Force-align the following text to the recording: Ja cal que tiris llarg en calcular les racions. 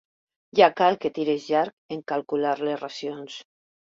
Ja 0.59 0.69
cal 0.77 0.95
que 1.03 1.11
tiris 1.17 1.45
llarg 1.49 1.93
en 1.97 2.01
calcular 2.13 2.55
les 2.69 2.81
racions. 2.81 3.37